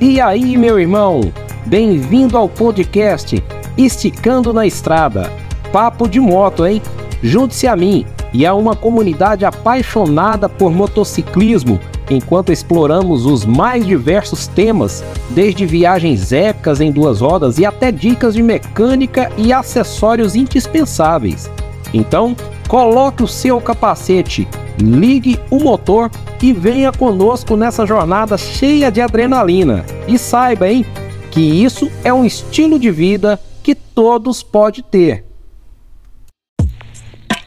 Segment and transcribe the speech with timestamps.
[0.00, 1.20] E aí, meu irmão?
[1.66, 3.44] Bem-vindo ao podcast
[3.76, 5.30] Esticando na Estrada.
[5.70, 6.80] Papo de moto, hein?
[7.22, 11.78] Junte-se a mim e a uma comunidade apaixonada por motociclismo
[12.08, 18.32] enquanto exploramos os mais diversos temas, desde viagens épicas em duas rodas e até dicas
[18.32, 21.50] de mecânica e acessórios indispensáveis.
[21.92, 22.34] Então,
[22.68, 24.48] coloque o seu capacete,
[24.80, 26.10] ligue o motor
[26.42, 29.84] e venha conosco nessa jornada cheia de adrenalina.
[30.08, 30.84] E saiba, hein,
[31.30, 35.24] que isso é um estilo de vida que todos podem ter.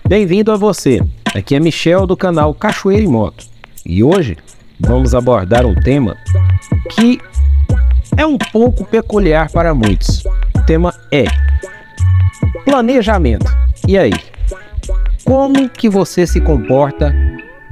[0.08, 1.02] Bem-vindo a você.
[1.34, 3.46] Aqui é Michel do canal Cachoeira e Moto.
[3.86, 4.38] E hoje
[4.80, 6.16] vamos abordar um tema
[6.92, 7.20] que
[8.16, 10.24] é um pouco peculiar para muitos.
[10.56, 11.26] O tema é
[12.64, 13.46] planejamento.
[13.88, 14.14] E aí?
[15.26, 17.16] Como que você se comporta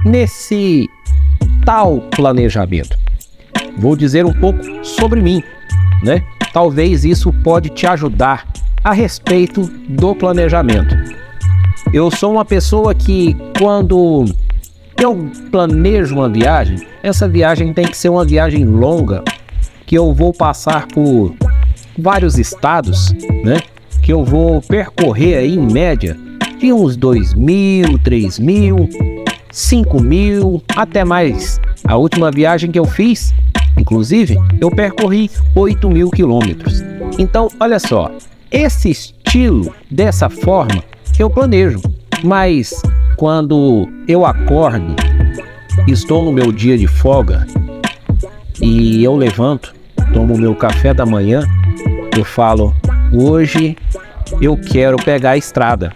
[0.06, 0.88] nesse
[1.66, 2.96] tal planejamento?
[3.76, 5.42] Vou dizer um pouco sobre mim,
[6.02, 6.22] né?
[6.52, 8.46] Talvez isso pode te ajudar
[8.82, 10.96] a respeito do planejamento.
[11.92, 14.24] Eu sou uma pessoa que quando
[14.98, 19.22] eu planejo uma viagem, essa viagem tem que ser uma viagem longa,
[19.84, 21.34] que eu vou passar por
[21.98, 23.12] vários estados,
[23.44, 23.58] né?
[24.02, 26.16] Que eu vou percorrer aí em média
[26.62, 28.88] de uns 2 mil, 3 mil,
[29.50, 31.60] 5 mil, até mais.
[31.82, 33.34] A última viagem que eu fiz,
[33.76, 36.80] inclusive, eu percorri 8 mil quilômetros.
[37.18, 38.12] Então, olha só,
[38.48, 40.84] esse estilo, dessa forma,
[41.18, 41.80] eu planejo.
[42.22, 42.80] Mas
[43.16, 44.94] quando eu acordo,
[45.88, 47.44] estou no meu dia de folga
[48.60, 49.74] e eu levanto,
[50.14, 51.42] tomo meu café da manhã,
[52.16, 52.72] eu falo:
[53.12, 53.76] hoje
[54.40, 55.92] eu quero pegar a estrada.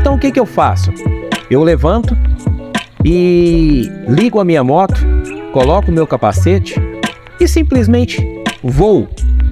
[0.00, 0.90] Então o que, que eu faço?
[1.50, 2.16] Eu levanto
[3.04, 5.00] e ligo a minha moto,
[5.52, 6.80] coloco o meu capacete
[7.38, 8.18] e simplesmente
[8.62, 9.08] vou,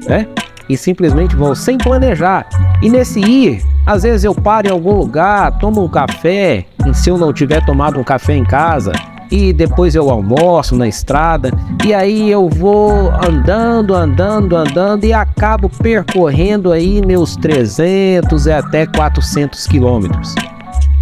[0.07, 0.27] né?
[0.69, 2.49] E simplesmente vou sem planejar.
[2.83, 7.19] E nesse ir, às vezes eu paro em algum lugar, tomo um café, se eu
[7.19, 8.93] não tiver tomado um café em casa,
[9.31, 11.51] e depois eu almoço na estrada,
[11.85, 18.87] e aí eu vou andando, andando, andando e acabo percorrendo aí meus 300 e até
[18.87, 20.35] 400 quilômetros.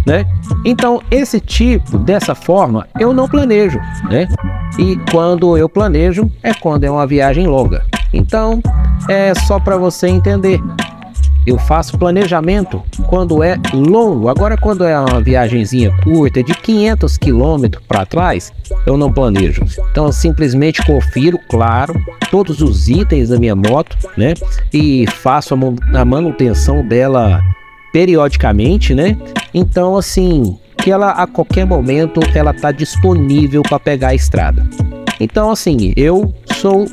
[0.05, 0.25] Né?
[0.63, 3.77] Então, esse tipo, dessa forma, eu não planejo,
[4.09, 4.25] né?
[4.79, 7.83] E quando eu planejo, é quando é uma viagem longa.
[8.13, 8.61] Então,
[9.09, 10.61] é só para você entender.
[11.47, 14.27] Eu faço planejamento quando é longo.
[14.27, 18.51] Agora, quando é uma viagemzinha curta, de 500 quilômetros para trás,
[18.85, 19.63] eu não planejo.
[19.89, 21.93] Então, eu simplesmente confiro, claro,
[22.29, 24.33] todos os itens da minha moto, né?
[24.73, 25.55] E faço
[25.93, 27.41] a manutenção dela
[27.93, 29.15] periodicamente, né?
[29.53, 34.67] Então, assim, que ela a qualquer momento ela tá disponível para pegar a estrada.
[35.17, 36.85] Então, assim, eu sou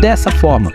[0.00, 0.72] dessa forma.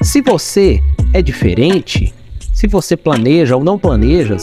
[0.00, 0.80] Se você
[1.12, 2.14] é diferente,
[2.58, 4.36] se você planeja ou não planeja,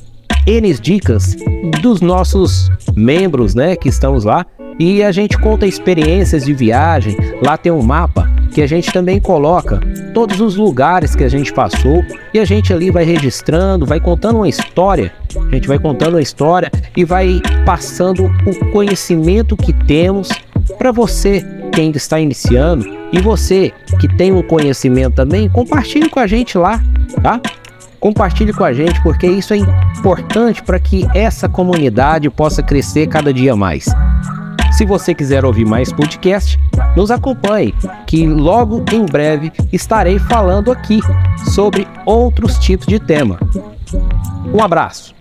[0.45, 1.37] N dicas
[1.81, 4.45] dos nossos membros, né, que estamos lá
[4.79, 7.15] e a gente conta experiências de viagem.
[7.41, 9.79] Lá tem um mapa que a gente também coloca
[10.13, 14.37] todos os lugares que a gente passou e a gente ali vai registrando, vai contando
[14.37, 15.13] uma história.
[15.35, 20.29] A gente vai contando uma história e vai passando o conhecimento que temos
[20.77, 26.19] para você que ainda está iniciando e você que tem um conhecimento também, compartilhe com
[26.19, 26.81] a gente lá,
[27.21, 27.39] tá?
[27.99, 33.33] Compartilhe com a gente porque isso é importante para que essa comunidade possa crescer cada
[33.33, 33.85] dia mais.
[34.77, 36.59] Se você quiser ouvir mais podcast,
[36.95, 37.73] nos acompanhe,
[38.05, 40.99] que logo em breve estarei falando aqui
[41.51, 43.39] sobre outros tipos de tema.
[44.53, 45.15] Um abraço.